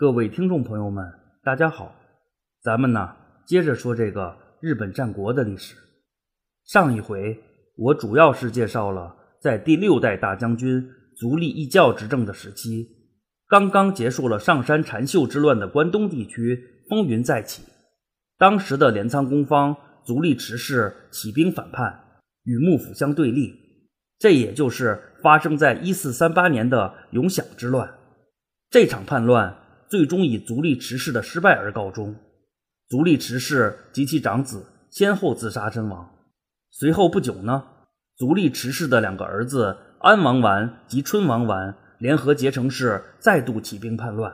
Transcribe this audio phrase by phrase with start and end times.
[0.00, 1.04] 各位听众朋友们，
[1.44, 1.94] 大家好，
[2.62, 5.76] 咱们呢接着说这个日本战国的历史。
[6.64, 7.38] 上一回
[7.76, 12.88] 我主要是介绍了在第六代大将军足利义教执政的时期，
[13.46, 16.58] 刚刚结束了上山禅秀之乱的关东地区
[16.88, 17.62] 风云再起，
[18.38, 22.02] 当时的镰仓公方足利持氏起兵反叛，
[22.44, 23.54] 与幕府相对立，
[24.18, 27.98] 这也就是发生在一四三八年的永享之乱。
[28.70, 29.54] 这场叛乱。
[29.90, 32.14] 最终以足利持氏的失败而告终，
[32.88, 36.08] 足利持氏及其长子先后自杀身亡。
[36.70, 37.64] 随后不久呢，
[38.16, 44.32] 足利持氏的两个儿子安王丸及春王丸联合结成氏，再度起兵叛乱，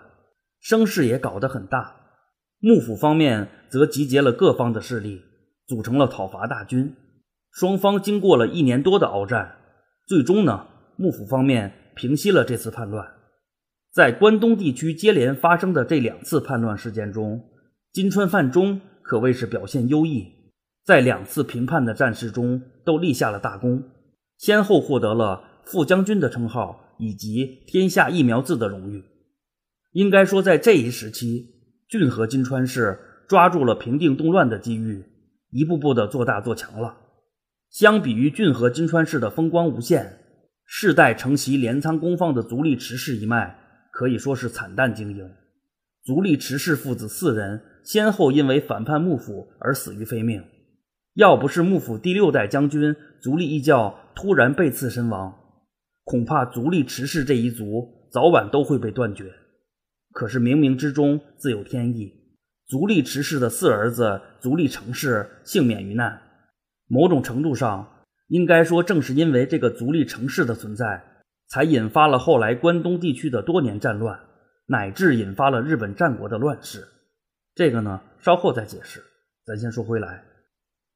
[0.60, 1.96] 声势也搞得很大。
[2.60, 5.22] 幕府方面则集结了各方的势力，
[5.66, 6.94] 组成了讨伐大军。
[7.50, 9.56] 双方经过了一年多的鏖战，
[10.06, 13.15] 最终呢，幕府方面平息了这次叛乱。
[13.96, 17.42] 在关东地区接连发生的这两次叛乱事件中，
[17.94, 20.30] 金川范中可谓是表现优异，
[20.84, 23.82] 在两次平叛的战事中都立下了大功，
[24.36, 29.02] 先后获得了副将军的称号以及天下一苗字的荣誉。
[29.92, 31.46] 应该说，在这一时期，
[31.88, 35.06] 骏河金川氏抓住了平定动乱的机遇，
[35.52, 36.98] 一步步的做大做强了。
[37.70, 40.18] 相比于骏河金川氏的风光无限，
[40.66, 43.62] 世代承袭镰仓公方的足利持氏一脉。
[43.96, 45.26] 可以说是惨淡经营，
[46.04, 50.44] 足利持氏父子四人先后因为反叛幕府而死于非命。
[51.14, 55.34] 要不是幕府第六代将军足利义教突然被刺身亡，
[56.04, 59.32] 恐怕足利持氏这一族早晚都会被断绝。
[60.12, 62.12] 可是冥冥之中自有天意，
[62.66, 66.20] 足利持氏的四儿子足利成氏幸免于难。
[66.86, 71.02] 某种程度上，应该说正是因为这个足利成氏的存在。
[71.48, 74.18] 才引发了后来关东地区的多年战乱，
[74.66, 76.86] 乃至引发了日本战国的乱世。
[77.54, 79.02] 这个呢，稍后再解释。
[79.44, 80.24] 咱先说回来，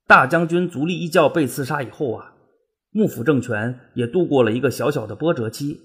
[0.07, 2.35] 大将军足利义教被刺杀以后啊，
[2.91, 5.81] 幕府政权也度过了一个小小的波折期。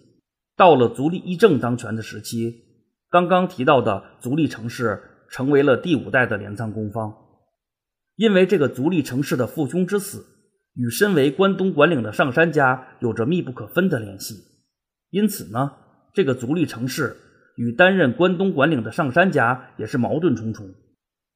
[0.58, 2.56] 到了足利义政当权的时期，
[3.12, 5.00] 刚刚提到的足利城氏
[5.30, 7.14] 成为了第五代的镰仓公方。
[8.16, 10.26] 因为这个足利城氏的父兄之死，
[10.74, 14.55] 与身为关东管领的上杉家有着密不可分的联系。
[15.10, 15.72] 因此呢，
[16.14, 17.16] 这个足利城市
[17.56, 20.70] 与担任关东管领的上杉家也是矛盾重重。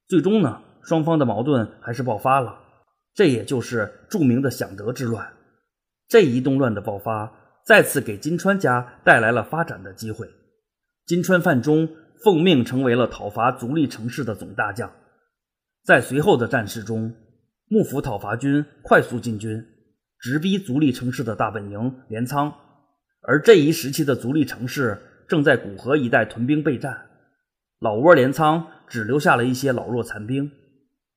[0.07, 2.59] 最终呢，双方的矛盾还是爆发了，
[3.13, 5.31] 这也就是著名的享德之乱。
[6.07, 7.31] 这一动乱的爆发，
[7.65, 10.27] 再次给金川家带来了发展的机会。
[11.05, 11.87] 金川范中
[12.23, 14.91] 奉命成为了讨伐足利城市的总大将。
[15.85, 17.15] 在随后的战事中，
[17.67, 19.63] 幕府讨伐军快速进军，
[20.19, 22.53] 直逼足利城市的大本营镰仓。
[23.21, 24.97] 而这一时期的足利城市
[25.27, 27.09] 正在古河一带屯兵备战，
[27.79, 30.51] 老窝镰仓只留下了一些老弱残兵。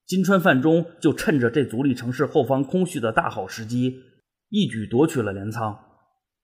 [0.04, 4.02] 金川范中就趁着这足利城市后方空虚的大好时机，
[4.48, 5.78] 一举夺取了镰仓。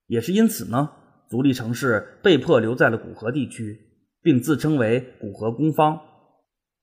[0.07, 0.89] 也是因此呢，
[1.29, 3.77] 足利城市被迫留在了古河地区，
[4.23, 5.99] 并自称为古河公方。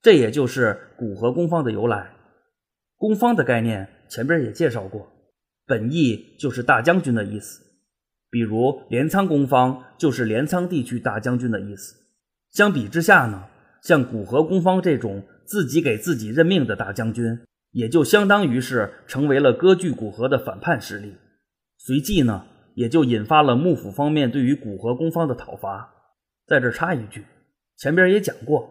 [0.01, 2.13] 这也就是古河公方的由来。
[2.95, 5.11] 公方的概念前边也介绍过，
[5.65, 7.66] 本意就是大将军的意思。
[8.29, 11.95] 比如镰仓公方就是镰仓地区大将军的意思。
[12.49, 13.45] 相比之下呢，
[13.81, 17.39] 像古河公方这种自己给自己任命的大将军，
[17.71, 21.15] 也就相当于是成为了割据古河的反叛势力。
[21.77, 22.45] 随即呢，
[22.75, 25.93] 也就引发了幕府方面对于古河公方的讨伐。
[26.47, 27.25] 在这插一句，
[27.77, 28.69] 前边也讲过，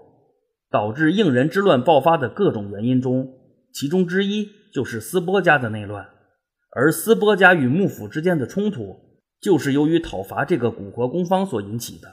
[0.71, 3.33] 导致应仁之乱爆发的各种原因中，
[3.73, 6.09] 其中之一就是斯波家的内乱，
[6.75, 9.06] 而斯波家与幕府之间的冲突。
[9.47, 12.13] 就是由于讨伐这个古河公方所引起的，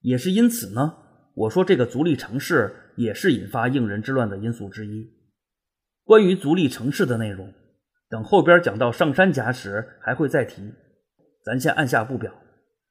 [0.00, 0.94] 也是因此呢，
[1.34, 5.12] 我说这个足利城氏也是引发应仁之乱的因素之一。
[6.04, 7.52] 关于足利城氏的内容，
[8.08, 10.72] 等后边讲到上山家时还会再提，
[11.44, 12.32] 咱先按下不表，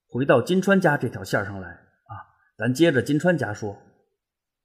[0.08, 2.14] 回到金川家这条线上来啊，
[2.60, 3.76] 咱接着金川家说。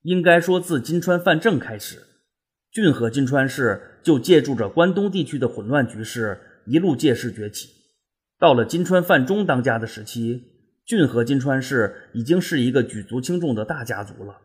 [0.02, 1.96] 应该说自金川范正开始，
[2.70, 7.80] 骏和金川氏就借助着关东地区的混乱局势，一路借势崛起。
[8.42, 10.42] 到了金川范中当家的时期，
[10.84, 14.36] 骏河金川氏已经是一个举足轻重的大家族了，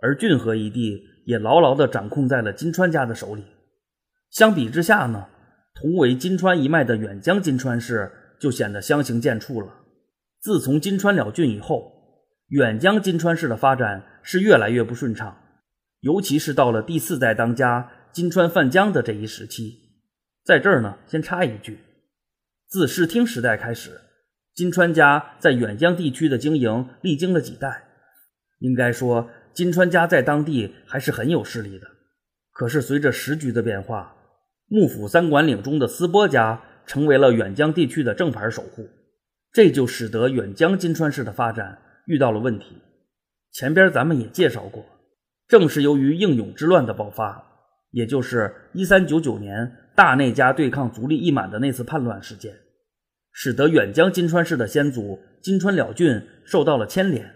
[0.00, 3.44] 而骏河一地也牢牢地掌控在了金川家的手里。
[4.30, 5.26] 相比之下呢，
[5.74, 8.10] 同为金川一脉的远江金川氏
[8.40, 9.70] 就显得相形见绌了。
[10.40, 11.92] 自从金川了郡以后，
[12.48, 15.36] 远江金川氏的发展是越来越不顺畅，
[16.00, 19.74] 尤其是到了第四代当家金川范江的这一时期。
[20.42, 21.80] 在这儿呢，先插一句。
[22.68, 24.00] 自室町时代开始，
[24.52, 27.84] 金川家在远江地区的经营历经了几代，
[28.58, 31.86] 应该说，金川家在当地还是很有势力的。
[32.50, 34.16] 可是随着时局的变化，
[34.66, 38.88] 幕府三管领中的斯波家成为了远江地区的正牌守护，
[39.52, 42.82] 这就使得远江金川氏的发展遇到了问题。
[43.52, 44.84] 前边咱们也介绍过，
[45.46, 47.46] 正是由于应永之乱的爆发，
[47.92, 52.54] 也就是一三九九年大内家对抗足利义满的那次叛乱事件，
[53.32, 57.34] 使得远江金川氏的先祖金川了俊受到了牵连。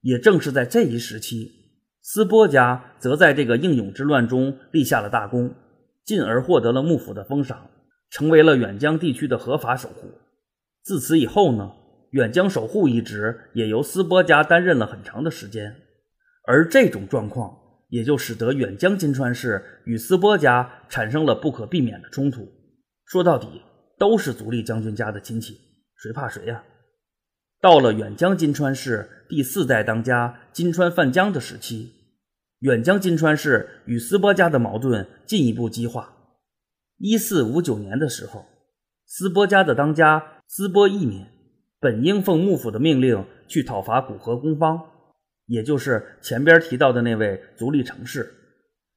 [0.00, 1.52] 也正是在这一时期。
[2.00, 5.54] 斯波家则在这个应永之乱中立下了大功，
[6.04, 7.68] 进而获得了幕府的封赏，
[8.10, 10.08] 成为了远江地区的合法守护。
[10.82, 11.72] 自此以后呢，
[12.12, 15.74] 远江守护一职也由斯波家担任了很长的时间。
[16.44, 22.48] 而这种状况也就使得远江金川氏与斯波家产生了不可避免的冲突。
[23.04, 23.62] 说到底，
[23.98, 25.58] 都是足利将军家的亲戚，
[25.96, 26.64] 谁怕谁呀？
[27.60, 31.92] 到了远江金川氏第四代当家金川范江的时期。
[32.60, 36.14] 远江金川氏与斯波家的矛盾进一步激化。
[36.98, 38.46] 一四五九年的时候，
[39.04, 41.26] 斯波家的当家斯波义敏
[41.78, 44.80] 本应奉幕府的命令去讨伐古河公方，
[45.46, 48.32] 也就是前边提到的那位足利城氏。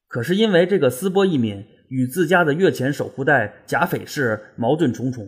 [0.07, 5.27] 可是因为这个斯波义敏与自家的越前守护代甲斐氏矛盾重重，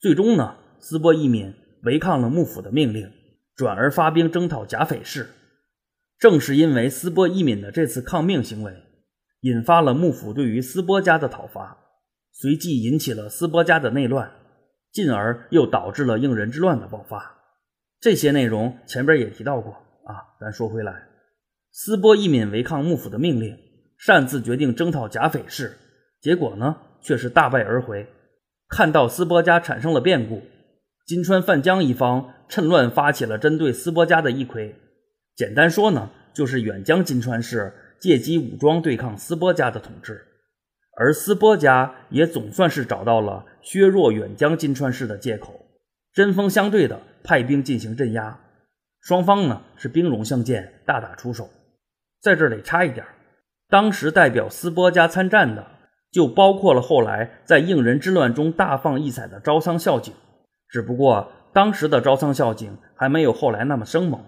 [0.00, 3.10] 最终呢，斯波义敏违抗了幕府的命令，
[3.54, 5.28] 转而发兵征讨甲斐氏。
[6.18, 8.72] 正是因为斯波义敏的这次抗命行为，
[9.42, 11.78] 引发了幕府对于斯波家的讨伐，
[12.32, 14.30] 随即引起了斯波家的内乱，
[14.90, 17.38] 进而又导致了应人之乱的爆发。
[18.00, 19.76] 这些内容前边也提到过
[20.08, 20.34] 啊。
[20.40, 20.92] 咱说回来，
[21.70, 23.56] 斯波义敏违抗幕府的命令，
[23.96, 25.76] 擅自决定征讨甲斐氏，
[26.20, 28.06] 结果呢却是大败而回。
[28.68, 30.42] 看到斯波家产生了变故，
[31.06, 34.74] 金川范江一方趁乱发起了针对斯波家的一揆。
[35.34, 40.20] 简单说呢，就是远江金川氏借机武装对抗斯波家的统治，
[40.96, 45.64] 而斯波家也总算是找到了削弱远江金川氏的借口，
[46.12, 48.38] 针锋相对的派兵进行镇压，
[49.08, 51.48] 双方呢是兵戎相见，大打出手。
[52.20, 53.06] 在这儿得插一点，
[53.70, 55.66] 当时代表斯波家参战的，
[56.12, 60.12] 就包括了后来在应人之乱中大放异彩的招仓孝景，
[60.68, 64.22] 只不过当时的招仓孝景还没有后来那么生猛。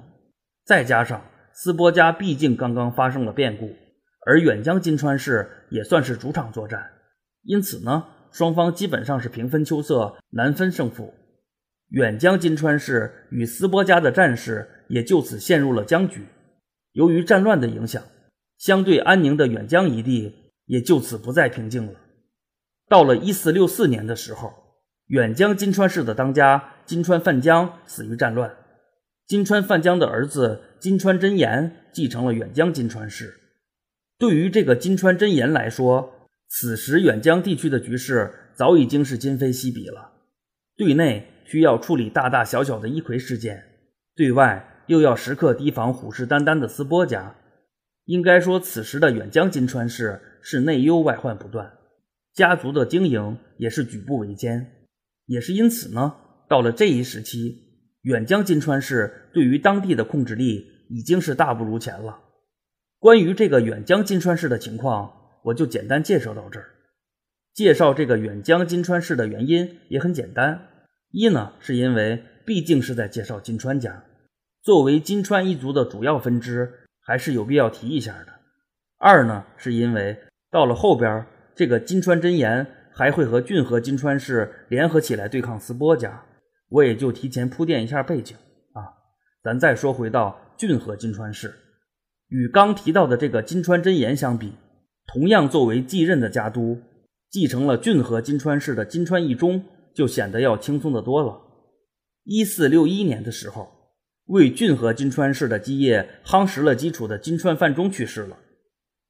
[0.64, 1.20] 再加上
[1.52, 3.76] 斯波家毕竟刚刚发生了变故，
[4.24, 6.90] 而远江金川市也算是主场作战，
[7.42, 11.12] 因此呢，双方基本上是平分秋色，难分胜负。
[11.90, 16.24] 远江金川氏与斯波家的战事也就此陷入了僵局。
[16.92, 18.02] 由于战乱的影响，
[18.58, 21.94] 相对安宁的远江一地也就此不再平静了。
[22.88, 24.52] 到了一四六四年的时候，
[25.06, 28.54] 远江金川氏的当家金川范江死于战乱。
[29.26, 33.34] 金川范江的儿子金川真言继承了远江金川氏。
[34.18, 40.12] 对于这个金川真言来说，此时远江地区的局势早已经是今非昔比了。
[40.76, 43.64] 对内需要处理大大小小的一葵事件，
[44.14, 47.34] 对外又要时刻提防虎视眈眈的斯波家。
[48.04, 51.72] 应该说，此时的远江金川市是内忧外患不断，
[52.32, 54.64] 家族的经营也是举步维艰。
[55.26, 56.14] 也是因此呢，
[56.48, 57.66] 到了这一时期。
[58.02, 62.20] 远江金川市对于当地的控制力已经是大不如前了。
[62.98, 65.12] 关于这个远江金川市的情况，
[65.44, 66.66] 我就简单介绍到这儿。
[67.52, 70.68] 介绍这个远江金川市的原因也很简单：
[71.10, 74.04] 一呢，是因为毕竟是在介绍金川家，
[74.62, 78.32] 作为金川一族的主要分支，还是有必要提一下的；
[78.98, 80.16] 二呢，是因为
[80.52, 81.26] 到了后边，
[81.56, 86.22] 这个金川真言还会和骏河金川氏联合起来对抗斯波家。
[86.68, 88.36] 我也就提前铺垫一下背景
[88.74, 88.94] 啊，
[89.42, 91.52] 咱再说回到骏河金川氏，
[92.28, 94.52] 与刚提到的这个金川真言相比，
[95.12, 96.80] 同样作为继任的家督，
[97.28, 99.64] 继承了骏河金川氏的金川一忠
[99.94, 101.40] 就显得要轻松的多了。
[102.24, 103.68] 一四六一年的时候，
[104.26, 108.38] 为骏河金川氏的基业夯实了基础的金川范忠去世了，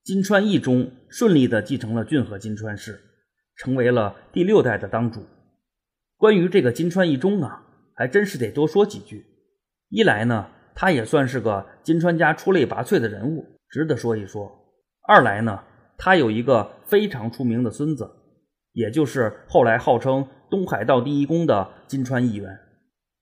[0.02, 2.98] 金川义忠顺利的继承了骏河金川氏，
[3.56, 5.20] 成为了第六代的当主。
[6.16, 7.62] 关于这个金川义忠啊，
[7.94, 9.26] 还真是得多说几句。
[9.88, 14.48] 一来呢，他也算是个金川家出类拔萃的人物，值得说一说；
[15.08, 15.62] 二来呢，
[15.98, 18.08] 他有一个非常出名的孙子，
[18.80, 22.58] 也就是后来号称东海道第一公的金川义元。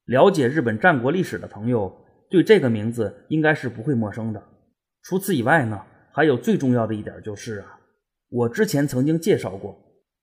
[0.07, 1.93] 了解日本战国历史的朋友，
[2.31, 4.43] 对这个名字应该是不会陌生的。
[5.03, 7.79] 除此以外呢，还有最重要的一点就是啊，
[8.31, 9.77] 我之前曾经介绍过，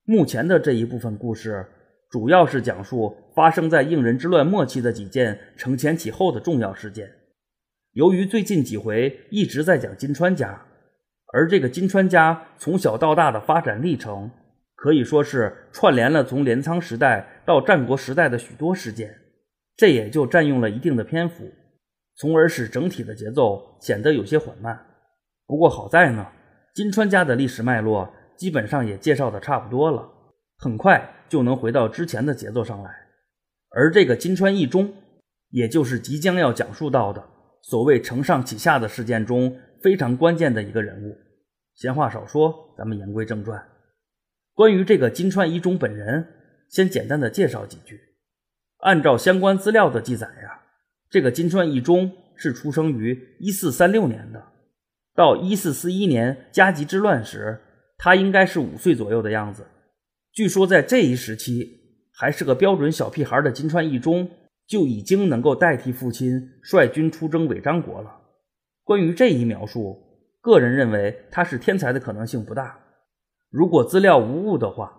[0.06, 1.68] 目前的这一部分故事。
[2.12, 7.12] 主要是讲述发生在应人之乱末期的几件承前启后的重要事件，
[7.92, 10.62] 由于最近几回一直在讲金川家，
[11.34, 14.32] 而这个金川家从小到大的发展历程，
[14.86, 19.20] 可以说是串联了从镰仓时代到战国时代的许多事件，
[19.76, 21.52] 这也就占用了一定的篇幅，
[22.18, 24.80] 从而使整体的节奏显得有些缓慢。
[25.48, 26.28] 不过好在呢，
[26.76, 30.08] 金川家的历史脉络基本上也介绍的差不多了，
[30.60, 32.92] 很快就能回到之前的节奏上来。
[33.72, 34.94] 而这个金川义忠，
[35.50, 37.28] 也就是即将要讲述到的。
[37.64, 41.18] 所谓承上启下的事件中非常关键的一个人物。
[41.74, 43.60] 闲话少说，咱们言归正传。
[44.56, 46.26] 关于这个金川一中本人，
[46.70, 48.00] 先简单的介绍几句。
[48.78, 50.62] 按照相关资料的记载呀，
[51.10, 54.42] 这个金川一中是出生于一四三六年的。
[55.14, 57.60] 到一四四一年加急之乱时，
[57.98, 59.66] 他应该是五岁左右的样子。
[60.32, 64.28] 据说在这一时期，还是个标准小屁孩的金川一中。
[64.68, 68.20] 就已经能够代替父亲率军出征伪张国了。
[68.84, 69.96] 关于这一描述，
[70.42, 72.76] 个人认为他是天才的可能性不大。
[73.50, 74.92] 如果资料无误的话，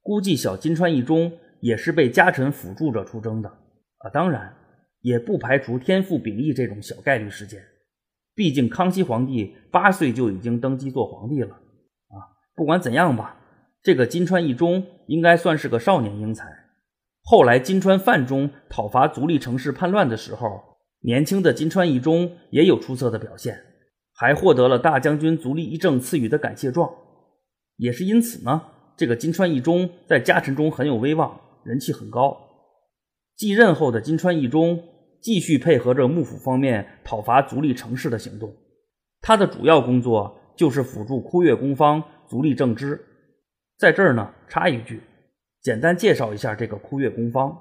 [0.00, 4.10] 估计小金川一中也是被家臣辅助着出征的啊。
[4.12, 4.54] 当然，
[5.00, 7.60] 也不排除天赋秉异这种小概率事件。
[8.34, 12.16] 毕竟康熙皇帝八岁就已经登基做皇帝了啊。
[12.54, 13.36] 不管怎样吧，
[13.82, 16.44] 这个金川一中应该算是个少年英才。
[17.22, 20.60] 后来，金川范中讨伐足利城氏叛乱的时候，
[21.00, 23.58] 年轻的金川一中也有出色的表现，
[24.14, 26.92] 还获得了大将军足利义政赐予的感谢状。
[27.76, 28.62] 也是因此呢，
[28.96, 32.36] 这个金川义忠在家臣中很有威望，人气很高。
[33.36, 34.82] 继任后的金川义忠
[35.20, 38.54] 继续配合着幕府方面讨伐足利城市的行动，
[39.20, 43.04] 他的主要工作就是辅助枯月公方足利政之。
[43.76, 45.00] 在这儿呢，插一句。
[45.60, 47.58] 简单介绍一下这个枯月公方。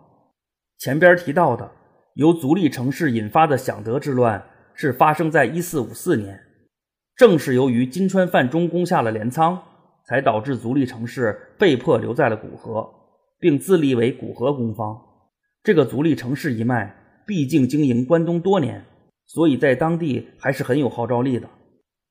[0.78, 1.72] 前边提到的
[2.16, 4.44] 由足利城市引发的享德之乱，
[4.74, 6.40] 是发生在一四五四年。
[7.16, 9.60] 正是由于金川范中攻下了镰仓，
[10.06, 12.90] 才导致足利城市被迫留在了古河，
[13.40, 15.00] 并自立为古河公方。
[15.64, 16.96] 这个足利城市一脉，
[17.26, 18.84] 毕竟经营关东多年，
[19.26, 21.50] 所以在当地还是很有号召力的。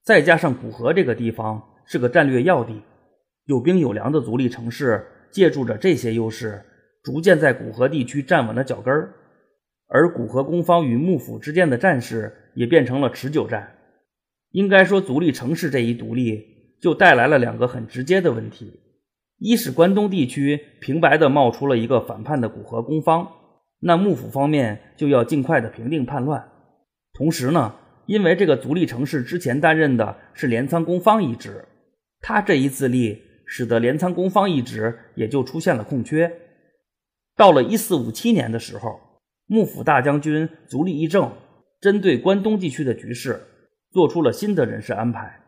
[0.04, 2.80] 再加上古河这个地方是个战略要地，
[3.44, 5.06] 有兵有粮的足利城市。
[5.32, 6.62] 借助着这些优势，
[7.02, 9.14] 逐渐在古河地区站稳了脚跟儿，
[9.88, 13.78] 而古河公方与幕府之间的战事也变成了持久战。
[14.50, 16.51] 应该说，足利城市这一独立，
[16.82, 18.80] 就带来了两个很直接的问题：
[19.38, 23.26] 一是关东地区平白的冒出了一个反叛的古河公方，
[23.78, 26.42] 那幕府方面就要尽快的平定叛乱；
[27.14, 27.74] 同时呢，
[28.06, 31.64] 因为这个足利城市之前担任的是镰仓公方一职，
[32.20, 33.22] 他这一自立。
[33.44, 36.32] 使得镰仓公方一职也就出现了空缺。
[37.36, 38.98] 到了一四五七年的时候，
[39.46, 41.30] 幕府大将军足利义政
[41.78, 43.38] 针对关东地区的局势，
[43.90, 45.38] 做出了新的人事安排。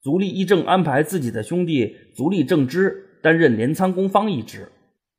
[0.00, 4.70] 足利义政安排自己的兄弟足利政之担任镰仓公方一职，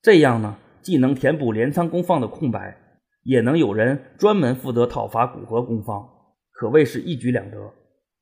[0.02, 2.78] 这样呢，既能填补镰仓公方的空白，
[3.24, 6.08] 也能有人专门负责讨伐古河公方，
[6.52, 7.58] 可谓是一举两得。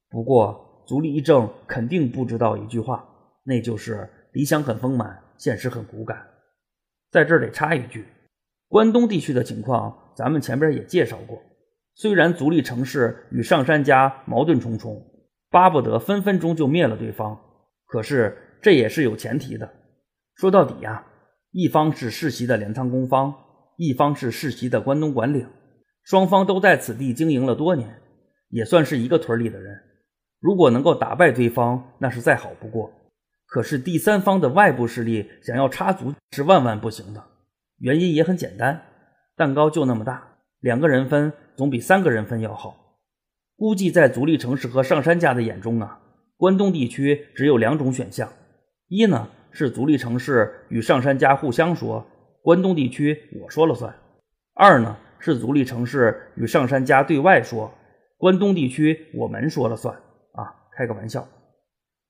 [0.09, 3.07] 不过，足利义政肯定不知道一句话。
[3.43, 6.17] 那就是理想很丰满，现实很骨感。
[7.11, 8.05] 在这儿得插一句，
[8.67, 11.39] 关东地区的情况，咱们前边也介绍过。
[11.95, 15.01] 虽然足利城市与上杉家矛盾重重，
[15.49, 17.39] 巴不得分分钟就灭了对方，
[17.85, 19.69] 可是这也是有前提的。
[20.35, 21.05] 说到底呀，
[21.51, 23.33] 一方是世袭的镰仓公方，
[23.77, 25.47] 一方是世袭的关东管领，
[26.03, 28.01] 双方都在此地经营了多年，
[28.49, 29.75] 也算是一个屯里的人。
[30.39, 32.91] 如果能够打败对方，那是再好不过。
[33.47, 37.23] 可是第三方的外部势力想要插足是万万不行的，
[37.79, 38.81] 原因也很简单，
[39.37, 42.86] 蛋糕就那么大，两个人分总比三个人分要好。
[43.57, 45.99] 估计在足利城市和上杉家的眼中啊，
[46.37, 48.31] 关东地区只有两种选项：
[48.87, 52.05] 一呢是足利城市与上杉家互相说，
[52.43, 53.91] 关东地区我说了算；
[54.53, 57.73] 二呢是足利城市与上杉家对外说，
[58.19, 59.95] 关东地区我们说了算。
[60.33, 61.27] 啊，开个玩笑。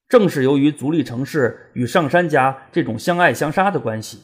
[0.10, 4.20] 正是由于足利城市与上杉家这种相爱相杀的关系，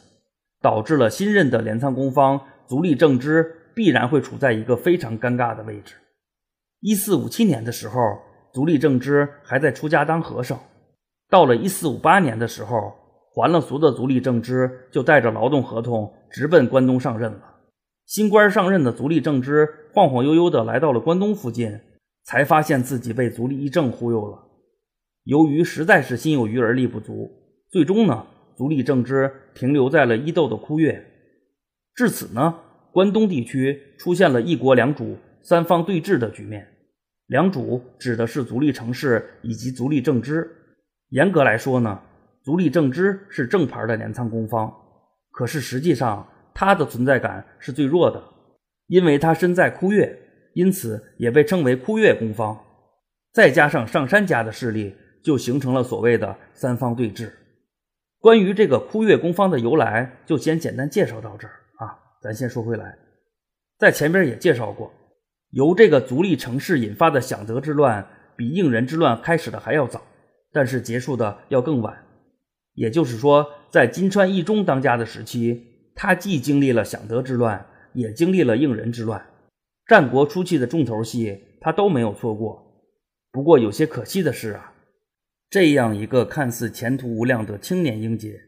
[0.62, 5.96] 导致了新任的镰仓公方足利政之必然会处在一个非常尴尬的位置。
[6.86, 7.98] 一四五七年的时候，
[8.52, 10.58] 足利政之还在出家当和尚；
[11.30, 12.94] 到了一四五八年的时候，
[13.34, 17.42] 还了俗的足利政之就带着劳动合同直奔关东上任了。
[18.06, 21.80] 新官上任的足利政之晃晃悠悠地来到了关东附近，
[22.26, 24.38] 才发现自己被足利义政忽悠了。
[25.24, 27.32] 由于实在是心有余而力不足，
[27.72, 31.02] 最终呢，足利政之停留在了伊豆的枯月。
[31.96, 32.60] 至此呢，
[32.92, 36.68] 关东地区出现了一国两主、三方对峙的局面。
[37.28, 40.50] 良主指的是足利城氏以及足利政之。
[41.10, 42.02] 严格来说呢，
[42.44, 44.74] 足利政之是正牌的镰仓公方，
[45.32, 48.22] 可是实际上他的存在感是最弱的，
[48.88, 50.18] 因为他身在枯月，
[50.54, 52.60] 因此也被称为枯月公方。
[53.32, 57.32] 再加上上山家的势力，就形成了所谓的三方对峙。
[58.20, 61.98] 关于这个枯月公方的由来，就先简单介绍到这儿啊。
[62.22, 62.98] 咱先说回来，
[63.80, 64.92] 在前边也介绍过。
[65.54, 70.02] 由这个足利城市引发的享德之乱，比应仁之乱开始的还要早，
[70.52, 71.96] 但是结束的要更晚。
[72.74, 79.24] 也就是说，在金川义忠当家的时期，他既经历了享德之乱，也经历了应仁之乱。
[79.86, 82.60] 战国初期的重头戏，他都没有错过。
[83.32, 84.74] 不过有些可惜的是啊，
[85.52, 88.42] 这样一个看似前途无量的青年英杰，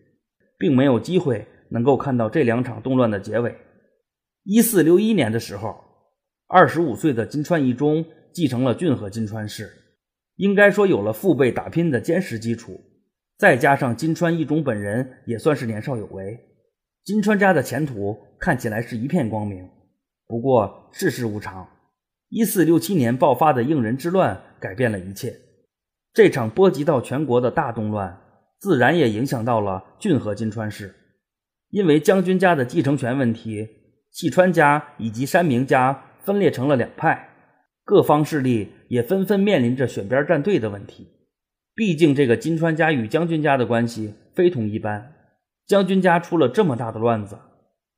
[0.57, 3.55] 并没有机会能够看到这两场动乱的结尾。
[4.43, 5.84] 一四六一年的时候。
[6.47, 9.67] 二十五岁的金川义忠继承了骏河金川氏，
[10.35, 12.79] 应该说有了父辈打拼的坚实基础，
[13.35, 16.39] 再加上金川义忠本人也算是年少有为，
[17.03, 19.67] 金川家的前途看起来是一片光明。
[20.27, 21.67] 不过世事无常，
[22.29, 25.35] 一四六七年爆发的应仁之乱改变了一切。
[26.13, 28.21] 这场波及到全国的大动乱，
[28.59, 30.93] 自然也影响到了骏河金川氏，
[31.71, 33.67] 因为将军家的继承权问题，
[34.11, 36.03] 细川家以及山明家。
[36.25, 37.29] 分裂成了两派，
[37.83, 41.07] 各方势力也纷纷面临着选边站队的问题。
[41.75, 45.13] 毕竟这个金川家与将军家的关系非同一般，
[45.67, 47.37] 将军家出了这么大的乱子，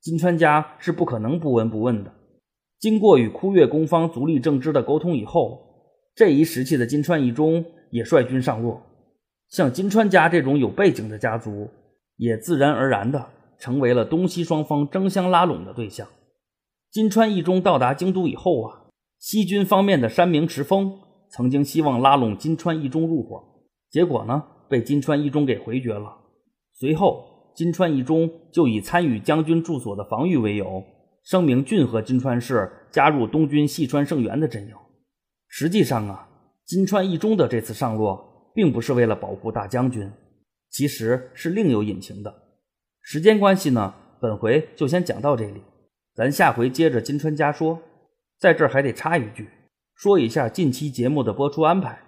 [0.02, 2.12] 金川家是不可能不闻不问的。
[2.80, 5.62] 经过与枯月公方足利政之的沟通以后，
[6.14, 8.82] 这一时期的金川义忠也率军上洛，
[9.50, 11.70] 像金川家这种有背景的家族，
[12.18, 13.26] 也自然而然的
[13.58, 16.08] 成为了东西双方争相拉拢的对象。
[16.90, 18.88] 金川一中到达京都以后啊，
[19.20, 23.44] 西军方面的山明池丰曾经希望拉拢金川一中入伙，
[23.90, 26.18] 结果呢被金川一中给回绝了。
[26.74, 30.84] 随后，金川一中就以参与将军住所的防御为由，
[31.24, 34.74] 声明俊和金川氏加入东军细川胜元的阵营。
[35.48, 36.30] 实际上啊，
[36.66, 40.10] 金川一中的这次上洛，并不是为了保护大将军，
[40.70, 42.34] 其实是另有隐情的。
[43.02, 45.62] 时间关系呢，本回就先讲到这里。
[46.18, 47.80] 咱下回接着金川家说，
[48.40, 49.48] 在这儿还得插一句，
[49.94, 52.00] 说一下近期节目的播出安排。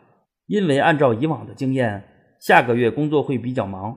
[0.48, 2.04] 因为按照以往的经验，
[2.40, 3.96] 下个月工作会比较忙，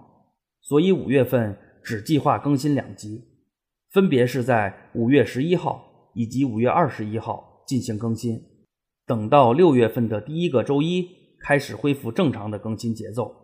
[0.61, 3.25] 所以五月份只计划更新两集，
[3.91, 8.39] 分别是在五月十一号以及五月二十一号进行更新。
[9.07, 11.09] 等到六月份的第一个周一
[11.41, 13.35] 开始恢复正常的更新节奏，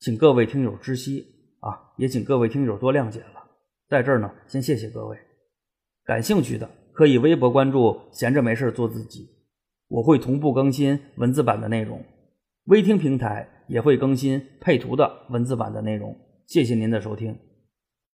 [0.00, 1.26] 请各位听友知悉
[1.60, 3.44] 啊，也请各位听友多谅解了。
[3.90, 5.18] 在这儿呢，先谢谢各位。
[6.04, 9.28] 感兴趣的可以微博关注“闲着没事做自己”，
[9.88, 12.04] 我会同步更新文字版的内容。
[12.64, 16.16] 微听平台也会更新配图的文字版的内容。
[16.46, 17.36] 谢谢您的收听。